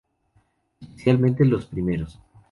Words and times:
Especialmente 0.79 1.45
los 1.45 1.67
primeros. 1.67 2.17